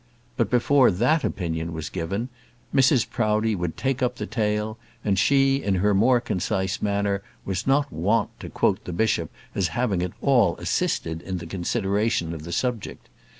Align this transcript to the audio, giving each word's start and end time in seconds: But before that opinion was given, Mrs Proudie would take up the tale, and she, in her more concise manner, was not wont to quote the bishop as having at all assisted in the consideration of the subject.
But 0.35 0.49
before 0.49 0.89
that 0.89 1.23
opinion 1.23 1.73
was 1.73 1.89
given, 1.91 2.29
Mrs 2.73 3.07
Proudie 3.07 3.53
would 3.53 3.77
take 3.77 4.01
up 4.01 4.15
the 4.15 4.25
tale, 4.25 4.79
and 5.05 5.19
she, 5.19 5.57
in 5.61 5.75
her 5.75 5.93
more 5.93 6.19
concise 6.19 6.81
manner, 6.81 7.21
was 7.45 7.67
not 7.67 7.93
wont 7.93 8.31
to 8.39 8.49
quote 8.49 8.83
the 8.85 8.93
bishop 8.93 9.29
as 9.53 9.67
having 9.77 10.01
at 10.01 10.13
all 10.19 10.57
assisted 10.57 11.21
in 11.21 11.37
the 11.37 11.45
consideration 11.45 12.33
of 12.33 12.45
the 12.45 12.51
subject. 12.51 13.09